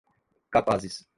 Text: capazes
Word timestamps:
capazes 0.49 1.05